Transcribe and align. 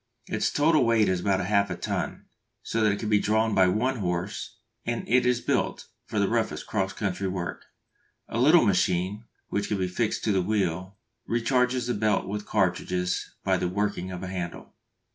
Its 0.25 0.49
total 0.51 0.83
weight 0.83 1.07
is 1.07 1.19
about 1.19 1.45
half 1.45 1.69
a 1.69 1.75
ton, 1.75 2.25
so 2.63 2.81
that 2.81 2.91
it 2.91 2.97
can 2.99 3.07
be 3.07 3.19
drawn 3.19 3.53
by 3.53 3.67
one 3.67 3.97
horse, 3.97 4.57
and 4.83 5.07
it 5.07 5.27
is 5.27 5.41
built 5.41 5.85
for 6.07 6.17
the 6.17 6.27
roughest 6.27 6.65
cross 6.65 6.91
country 6.91 7.27
work. 7.27 7.65
A 8.27 8.39
little 8.39 8.65
machine, 8.65 9.25
which 9.49 9.67
can 9.67 9.77
be 9.77 9.87
fixed 9.87 10.23
to 10.23 10.31
the 10.31 10.41
wheel, 10.41 10.97
recharges 11.29 11.85
the 11.85 11.93
belts 11.93 12.25
with 12.25 12.47
cartridges 12.47 13.35
by 13.43 13.57
the 13.57 13.67
working 13.69 14.09
of 14.11 14.23
a 14.23 14.27
handle. 14.27 14.73